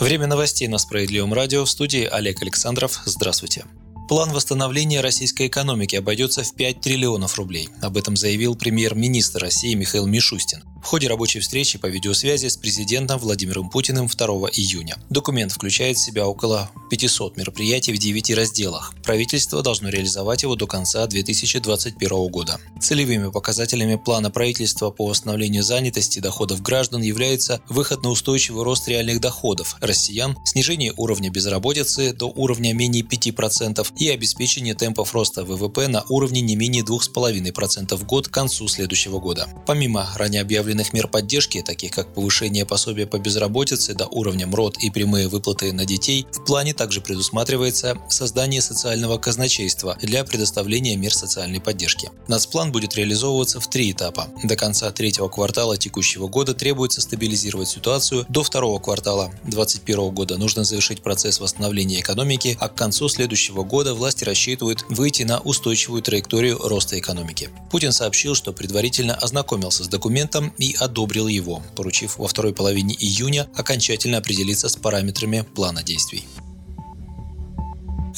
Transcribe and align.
Время 0.00 0.28
новостей 0.28 0.68
на 0.68 0.78
Справедливом 0.78 1.34
радио 1.34 1.64
в 1.64 1.70
студии 1.70 2.04
Олег 2.04 2.40
Александров. 2.40 3.00
Здравствуйте. 3.04 3.64
План 4.08 4.32
восстановления 4.32 5.00
российской 5.00 5.48
экономики 5.48 5.96
обойдется 5.96 6.44
в 6.44 6.54
5 6.54 6.80
триллионов 6.80 7.36
рублей. 7.36 7.68
Об 7.82 7.96
этом 7.96 8.16
заявил 8.16 8.54
премьер-министр 8.54 9.40
России 9.40 9.74
Михаил 9.74 10.06
Мишустин 10.06 10.62
ходе 10.88 11.06
рабочей 11.06 11.40
встречи 11.40 11.78
по 11.78 11.84
видеосвязи 11.84 12.46
с 12.46 12.56
президентом 12.56 13.18
Владимиром 13.18 13.68
Путиным 13.68 14.06
2 14.06 14.26
июня. 14.54 14.96
Документ 15.10 15.52
включает 15.52 15.98
в 15.98 16.00
себя 16.02 16.26
около 16.26 16.70
500 16.88 17.36
мероприятий 17.36 17.92
в 17.92 17.98
9 17.98 18.30
разделах. 18.30 18.94
Правительство 19.04 19.62
должно 19.62 19.90
реализовать 19.90 20.44
его 20.44 20.56
до 20.56 20.66
конца 20.66 21.06
2021 21.06 22.28
года. 22.28 22.58
Целевыми 22.80 23.30
показателями 23.30 23.96
плана 23.96 24.30
правительства 24.30 24.90
по 24.90 25.06
восстановлению 25.08 25.62
занятости 25.62 26.20
доходов 26.20 26.62
граждан 26.62 27.02
являются 27.02 27.60
выход 27.68 28.02
на 28.02 28.08
устойчивый 28.08 28.64
рост 28.64 28.88
реальных 28.88 29.20
доходов 29.20 29.76
россиян, 29.82 30.38
снижение 30.46 30.94
уровня 30.96 31.28
безработицы 31.28 32.14
до 32.14 32.32
уровня 32.34 32.72
менее 32.72 33.02
5% 33.02 33.86
и 33.98 34.08
обеспечение 34.08 34.72
темпов 34.72 35.12
роста 35.12 35.44
ВВП 35.44 35.86
на 35.88 36.02
уровне 36.08 36.40
не 36.40 36.56
менее 36.56 36.82
2,5% 36.82 37.94
в 37.94 38.06
год 38.06 38.28
к 38.28 38.30
концу 38.30 38.66
следующего 38.68 39.20
года. 39.20 39.46
Помимо 39.66 40.08
ранее 40.16 40.40
объявленных 40.40 40.77
мер 40.92 41.08
поддержки, 41.08 41.62
таких 41.62 41.92
как 41.92 42.12
повышение 42.14 42.64
пособия 42.64 43.06
по 43.06 43.18
безработице 43.18 43.94
до 43.94 44.06
уровня 44.06 44.46
МРОД 44.46 44.78
и 44.78 44.90
прямые 44.90 45.28
выплаты 45.28 45.72
на 45.72 45.84
детей, 45.84 46.26
в 46.32 46.44
плане 46.44 46.74
также 46.74 47.00
предусматривается 47.00 47.98
создание 48.08 48.62
социального 48.62 49.18
казначейства 49.18 49.96
для 50.00 50.24
предоставления 50.24 50.96
мер 50.96 51.14
социальной 51.14 51.60
поддержки. 51.60 52.10
Нацплан 52.28 52.72
будет 52.72 52.94
реализовываться 52.96 53.60
в 53.60 53.68
три 53.68 53.92
этапа. 53.92 54.28
До 54.42 54.56
конца 54.56 54.90
третьего 54.90 55.28
квартала 55.28 55.76
текущего 55.76 56.28
года 56.28 56.54
требуется 56.54 57.00
стабилизировать 57.00 57.68
ситуацию, 57.68 58.26
до 58.28 58.42
второго 58.42 58.78
квартала 58.78 59.30
2021 59.44 60.14
года 60.14 60.36
нужно 60.38 60.64
завершить 60.64 61.02
процесс 61.02 61.40
восстановления 61.40 62.00
экономики, 62.00 62.56
а 62.60 62.68
к 62.68 62.74
концу 62.74 63.08
следующего 63.08 63.62
года 63.64 63.94
власти 63.94 64.24
рассчитывают 64.24 64.84
выйти 64.88 65.22
на 65.22 65.40
устойчивую 65.40 66.02
траекторию 66.02 66.58
роста 66.58 66.98
экономики. 66.98 67.50
Путин 67.70 67.92
сообщил, 67.92 68.34
что 68.34 68.52
предварительно 68.52 69.14
ознакомился 69.14 69.84
с 69.84 69.88
документом 69.88 70.52
и 70.58 70.76
одобрил 70.78 71.28
его, 71.28 71.62
поручив 71.76 72.18
во 72.18 72.28
второй 72.28 72.52
половине 72.52 72.94
июня 72.94 73.48
окончательно 73.54 74.18
определиться 74.18 74.68
с 74.68 74.76
параметрами 74.76 75.44
плана 75.54 75.82
действий. 75.82 76.24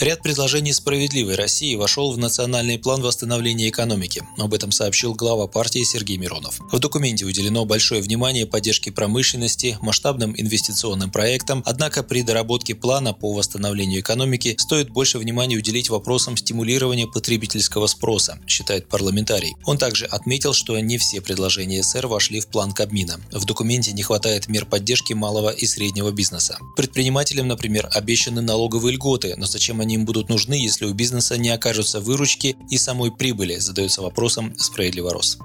Ряд 0.00 0.22
предложений 0.22 0.72
«Справедливой 0.72 1.34
России» 1.34 1.76
вошел 1.76 2.10
в 2.10 2.16
национальный 2.16 2.78
план 2.78 3.02
восстановления 3.02 3.68
экономики. 3.68 4.22
Об 4.38 4.54
этом 4.54 4.72
сообщил 4.72 5.12
глава 5.12 5.46
партии 5.46 5.84
Сергей 5.84 6.16
Миронов. 6.16 6.58
В 6.72 6.78
документе 6.78 7.26
уделено 7.26 7.66
большое 7.66 8.00
внимание 8.00 8.46
поддержке 8.46 8.90
промышленности, 8.92 9.76
масштабным 9.82 10.34
инвестиционным 10.34 11.10
проектам, 11.10 11.62
однако 11.66 12.02
при 12.02 12.22
доработке 12.22 12.74
плана 12.74 13.12
по 13.12 13.34
восстановлению 13.34 14.00
экономики 14.00 14.56
стоит 14.58 14.88
больше 14.88 15.18
внимания 15.18 15.58
уделить 15.58 15.90
вопросам 15.90 16.34
стимулирования 16.38 17.06
потребительского 17.06 17.86
спроса, 17.86 18.38
считает 18.46 18.88
парламентарий. 18.88 19.52
Он 19.66 19.76
также 19.76 20.06
отметил, 20.06 20.54
что 20.54 20.80
не 20.80 20.96
все 20.96 21.20
предложения 21.20 21.82
СР 21.82 22.06
вошли 22.06 22.40
в 22.40 22.46
план 22.46 22.72
Кабмина. 22.72 23.20
В 23.32 23.44
документе 23.44 23.92
не 23.92 24.02
хватает 24.02 24.48
мер 24.48 24.64
поддержки 24.64 25.12
малого 25.12 25.50
и 25.50 25.66
среднего 25.66 26.10
бизнеса. 26.10 26.58
Предпринимателям, 26.74 27.48
например, 27.48 27.90
обещаны 27.92 28.40
налоговые 28.40 28.94
льготы, 28.94 29.34
но 29.36 29.44
зачем 29.44 29.82
они 29.82 29.89
они 29.90 29.96
им 29.96 30.04
будут 30.04 30.28
нужны, 30.28 30.54
если 30.54 30.84
у 30.84 30.94
бизнеса 30.94 31.36
не 31.36 31.50
окажутся 31.50 32.00
выручки 32.00 32.56
и 32.70 32.78
самой 32.78 33.10
прибыли, 33.10 33.56
задается 33.56 34.02
вопросом 34.02 34.54
справедливо 34.56 35.12
рос. 35.12 35.38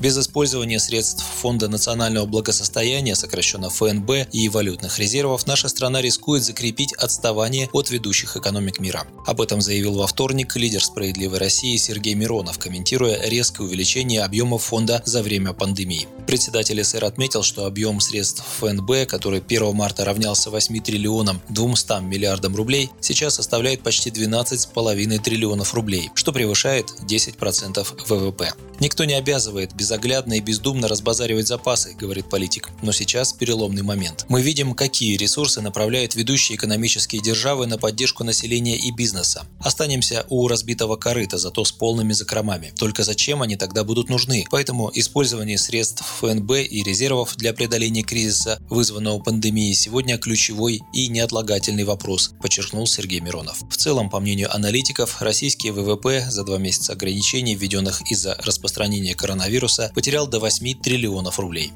Без 0.00 0.16
использования 0.16 0.78
средств 0.78 1.24
Фонда 1.42 1.68
национального 1.68 2.24
благосостояния, 2.24 3.14
сокращенно 3.14 3.68
ФНБ, 3.68 4.32
и 4.32 4.48
валютных 4.48 4.98
резервов, 4.98 5.46
наша 5.46 5.68
страна 5.68 6.00
рискует 6.00 6.42
закрепить 6.42 6.94
отставание 6.94 7.68
от 7.72 7.90
ведущих 7.90 8.36
экономик 8.36 8.80
мира. 8.80 9.06
Об 9.26 9.40
этом 9.40 9.60
заявил 9.60 9.94
во 9.94 10.06
вторник 10.06 10.56
лидер 10.56 10.82
«Справедливой 10.82 11.38
России» 11.38 11.76
Сергей 11.76 12.14
Миронов, 12.14 12.58
комментируя 12.58 13.20
резкое 13.28 13.64
увеличение 13.64 14.22
объемов 14.22 14.62
фонда 14.62 15.02
за 15.04 15.22
время 15.22 15.52
пандемии. 15.52 16.08
Председатель 16.28 16.84
СР 16.84 17.06
отметил, 17.06 17.42
что 17.42 17.64
объем 17.64 18.00
средств 18.00 18.44
ФНБ, 18.58 19.08
который 19.08 19.40
1 19.40 19.74
марта 19.74 20.04
равнялся 20.04 20.50
8 20.50 20.78
триллионам 20.82 21.40
200 21.48 22.02
миллиардам 22.02 22.54
рублей, 22.54 22.90
сейчас 23.00 23.36
составляет 23.36 23.82
почти 23.82 24.10
12,5 24.10 25.18
триллионов 25.20 25.72
рублей, 25.72 26.10
что 26.14 26.30
превышает 26.30 26.90
10% 27.08 27.86
ВВП. 28.08 28.52
Никто 28.80 29.04
не 29.04 29.14
обязывает 29.14 29.74
безоглядно 29.74 30.34
и 30.34 30.40
бездумно 30.40 30.86
разбазаривать 30.86 31.48
запасы, 31.48 31.94
говорит 31.94 32.30
политик. 32.30 32.70
Но 32.80 32.92
сейчас 32.92 33.32
переломный 33.32 33.82
момент. 33.82 34.24
Мы 34.28 34.40
видим, 34.40 34.74
какие 34.74 35.16
ресурсы 35.16 35.60
направляют 35.60 36.14
ведущие 36.14 36.56
экономические 36.56 37.20
державы 37.20 37.66
на 37.66 37.76
поддержку 37.76 38.22
населения 38.22 38.76
и 38.76 38.92
бизнеса. 38.92 39.46
Останемся 39.58 40.26
у 40.28 40.46
разбитого 40.46 40.94
корыта, 40.94 41.38
зато 41.38 41.64
с 41.64 41.72
полными 41.72 42.12
закромами. 42.12 42.72
Только 42.78 43.02
зачем 43.02 43.42
они 43.42 43.56
тогда 43.56 43.82
будут 43.82 44.10
нужны? 44.10 44.44
Поэтому 44.48 44.92
использование 44.94 45.58
средств 45.58 46.04
ФНБ 46.20 46.52
и 46.70 46.84
резервов 46.84 47.36
для 47.36 47.52
преодоления 47.52 48.04
кризиса, 48.04 48.60
вызванного 48.70 49.18
пандемией, 49.18 49.74
сегодня 49.74 50.18
ключевой 50.18 50.82
и 50.92 51.08
неотлагательный 51.08 51.84
вопрос, 51.84 52.30
подчеркнул 52.40 52.86
Сергей 52.86 53.18
Миронов. 53.20 53.58
В 53.68 53.76
целом, 53.76 54.08
по 54.08 54.20
мнению 54.20 54.54
аналитиков, 54.54 55.20
российский 55.20 55.72
ВВП 55.72 56.30
за 56.30 56.44
два 56.44 56.58
месяца 56.58 56.92
ограничений, 56.92 57.56
введенных 57.56 58.08
из-за 58.10 58.34
распространения 58.34 58.67
распространения 58.68 59.14
коронавируса 59.14 59.90
потерял 59.94 60.26
до 60.26 60.40
8 60.40 60.80
триллионов 60.80 61.38
рублей. 61.38 61.72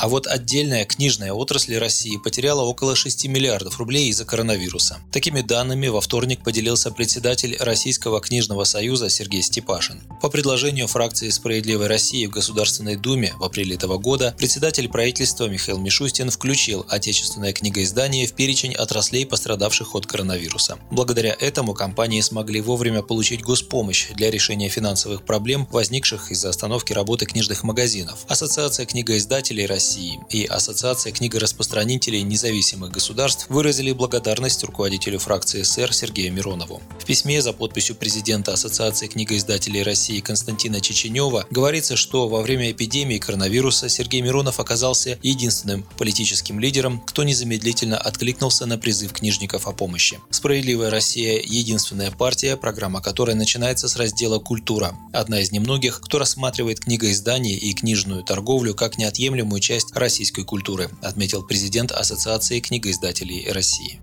А 0.00 0.06
вот 0.06 0.28
отдельная 0.28 0.84
книжная 0.84 1.32
отрасль 1.32 1.76
России 1.76 2.18
потеряла 2.18 2.62
около 2.62 2.94
6 2.94 3.26
миллиардов 3.26 3.78
рублей 3.78 4.08
из-за 4.10 4.24
коронавируса. 4.24 4.98
Такими 5.10 5.40
данными 5.40 5.88
во 5.88 6.00
вторник 6.00 6.44
поделился 6.44 6.92
председатель 6.92 7.56
Российского 7.58 8.20
книжного 8.20 8.62
союза 8.62 9.10
Сергей 9.10 9.42
Степашин. 9.42 10.00
По 10.22 10.30
предложению 10.30 10.86
фракции 10.86 11.30
«Справедливой 11.30 11.88
России» 11.88 12.26
в 12.26 12.30
Государственной 12.30 12.94
Думе 12.94 13.34
в 13.40 13.44
апреле 13.44 13.74
этого 13.74 13.98
года 13.98 14.36
председатель 14.38 14.88
правительства 14.88 15.48
Михаил 15.48 15.78
Мишустин 15.78 16.30
включил 16.30 16.86
отечественное 16.88 17.52
книгоиздание 17.52 18.28
в 18.28 18.34
перечень 18.34 18.74
отраслей, 18.74 19.26
пострадавших 19.26 19.96
от 19.96 20.06
коронавируса. 20.06 20.78
Благодаря 20.92 21.36
этому 21.40 21.74
компании 21.74 22.20
смогли 22.20 22.60
вовремя 22.60 23.02
получить 23.02 23.42
госпомощь 23.42 24.10
для 24.14 24.30
решения 24.30 24.68
финансовых 24.68 25.24
проблем, 25.24 25.66
возникших 25.72 26.30
из-за 26.30 26.50
остановки 26.50 26.92
работы 26.92 27.26
книжных 27.26 27.64
магазинов. 27.64 28.24
Ассоциация 28.28 28.86
книгоиздателей 28.86 29.66
России 29.66 29.87
России 29.88 30.20
и 30.28 30.44
Ассоциация 30.44 31.12
книгораспространителей 31.12 32.20
независимых 32.20 32.90
государств 32.90 33.46
выразили 33.48 33.92
благодарность 33.92 34.62
руководителю 34.62 35.18
фракции 35.18 35.62
СР 35.62 35.94
Сергею 35.94 36.30
Миронову. 36.30 36.82
В 37.00 37.06
письме 37.06 37.40
за 37.40 37.54
подписью 37.54 37.96
президента 37.96 38.52
Ассоциации 38.52 39.06
книгоиздателей 39.06 39.82
России 39.82 40.20
Константина 40.20 40.82
Чеченева 40.82 41.46
говорится, 41.50 41.96
что 41.96 42.28
во 42.28 42.42
время 42.42 42.70
эпидемии 42.70 43.16
коронавируса 43.16 43.88
Сергей 43.88 44.20
Миронов 44.20 44.60
оказался 44.60 45.18
единственным 45.22 45.86
политическим 45.96 46.60
лидером, 46.60 47.00
кто 47.06 47.24
незамедлительно 47.24 47.96
откликнулся 47.96 48.66
на 48.66 48.76
призыв 48.76 49.14
книжников 49.14 49.66
о 49.66 49.72
помощи. 49.72 50.20
«Справедливая 50.28 50.90
Россия»– 50.90 51.40
единственная 51.42 52.10
партия, 52.10 52.58
программа 52.58 53.00
которой 53.00 53.34
начинается 53.34 53.88
с 53.88 53.96
раздела 53.96 54.38
«Культура». 54.38 54.94
Одна 55.14 55.40
из 55.40 55.50
немногих, 55.50 56.02
кто 56.02 56.18
рассматривает 56.18 56.80
книгоиздание 56.80 57.56
и 57.56 57.72
книжную 57.72 58.22
торговлю 58.22 58.74
как 58.74 58.98
неотъемлемую 58.98 59.60
часть 59.60 59.77
часть 59.78 59.96
российской 59.96 60.42
культуры, 60.42 60.90
отметил 61.02 61.44
президент 61.44 61.92
Ассоциации 61.92 62.58
книгоиздателей 62.58 63.48
России. 63.52 64.00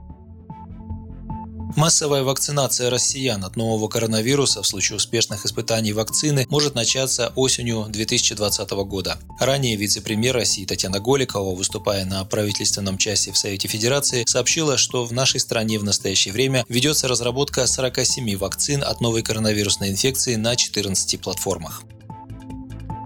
Массовая 1.75 2.23
вакцинация 2.23 2.89
россиян 2.89 3.43
от 3.43 3.57
нового 3.57 3.89
коронавируса 3.89 4.61
в 4.61 4.67
случае 4.67 4.95
успешных 4.95 5.45
испытаний 5.45 5.91
вакцины 5.91 6.45
может 6.49 6.75
начаться 6.75 7.33
осенью 7.35 7.87
2020 7.89 8.71
года. 8.87 9.19
Ранее 9.41 9.75
вице-премьер 9.75 10.33
России 10.33 10.63
Татьяна 10.63 11.01
Голикова, 11.01 11.53
выступая 11.53 12.05
на 12.05 12.23
правительственном 12.23 12.97
часе 12.97 13.33
в 13.33 13.37
Совете 13.37 13.67
Федерации, 13.67 14.23
сообщила, 14.25 14.77
что 14.77 15.03
в 15.03 15.11
нашей 15.11 15.41
стране 15.41 15.77
в 15.77 15.83
настоящее 15.83 16.33
время 16.33 16.63
ведется 16.69 17.09
разработка 17.09 17.67
47 17.67 18.37
вакцин 18.37 18.81
от 18.81 19.01
новой 19.01 19.23
коронавирусной 19.23 19.89
инфекции 19.89 20.35
на 20.35 20.55
14 20.55 21.19
платформах. 21.19 21.83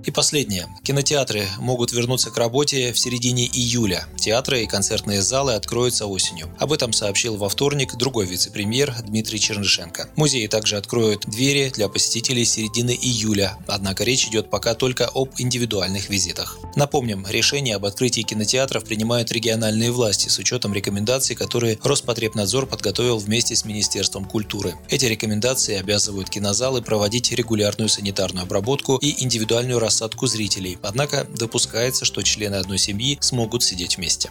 И 0.09 0.11
последнее. 0.11 0.65
Кинотеатры 0.81 1.45
могут 1.59 1.91
вернуться 1.91 2.31
к 2.31 2.37
работе 2.39 2.91
в 2.93 2.97
середине 2.97 3.45
июля. 3.45 4.07
Театры 4.17 4.63
и 4.63 4.65
концертные 4.65 5.21
залы 5.21 5.53
откроются 5.53 6.07
осенью. 6.07 6.49
Об 6.57 6.73
этом 6.73 6.93
сообщил 6.93 7.37
во 7.37 7.47
вторник 7.47 7.93
другой 7.93 8.25
вице-премьер 8.25 8.91
Дмитрий 9.03 9.39
Чернышенко. 9.39 10.09
Музеи 10.15 10.47
также 10.47 10.77
откроют 10.77 11.27
двери 11.27 11.69
для 11.69 11.89
посетителей 11.89 12.43
середины 12.43 12.97
июля, 12.99 13.55
однако 13.67 14.03
речь 14.03 14.25
идет 14.25 14.49
пока 14.49 14.73
только 14.73 15.05
об 15.05 15.29
индивидуальных 15.37 16.09
визитах. 16.09 16.57
Напомним, 16.75 17.27
решение 17.29 17.75
об 17.75 17.85
открытии 17.85 18.21
кинотеатров 18.21 18.85
принимают 18.85 19.31
региональные 19.31 19.91
власти 19.91 20.27
с 20.27 20.39
учетом 20.39 20.73
рекомендаций, 20.73 21.35
которые 21.35 21.77
Роспотребнадзор 21.83 22.65
подготовил 22.65 23.19
вместе 23.19 23.55
с 23.55 23.63
Министерством 23.63 24.25
культуры. 24.25 24.73
Эти 24.89 25.05
рекомендации 25.05 25.75
обязывают 25.75 26.31
кинозалы 26.31 26.81
проводить 26.81 27.31
регулярную 27.31 27.89
санитарную 27.89 28.45
обработку 28.45 28.97
и 28.97 29.23
индивидуальную 29.23 29.77
рассадку 29.99 30.27
зрителей, 30.27 30.77
однако 30.81 31.25
допускается, 31.25 32.05
что 32.05 32.23
члены 32.23 32.55
одной 32.55 32.77
семьи 32.77 33.17
смогут 33.19 33.63
сидеть 33.63 33.97
вместе. 33.97 34.29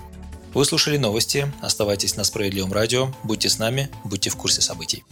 Вы 0.54 0.64
слушали 0.64 0.96
новости. 0.96 1.52
Оставайтесь 1.60 2.16
на 2.16 2.24
Справедливом 2.24 2.72
радио. 2.72 3.12
Будьте 3.22 3.50
с 3.50 3.58
нами, 3.58 3.90
будьте 4.04 4.30
в 4.30 4.36
курсе 4.36 4.62
событий. 4.62 5.04